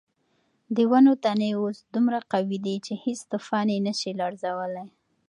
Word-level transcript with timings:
د 0.75 0.77
ونو 0.91 1.13
تنې 1.23 1.51
اوس 1.61 1.77
دومره 1.95 2.19
قوي 2.33 2.57
دي 2.65 2.75
چې 2.85 2.93
هیڅ 3.03 3.19
طوفان 3.31 3.67
یې 3.73 3.79
نه 3.87 3.93
شي 3.99 4.11
لړزولی. 4.21 4.85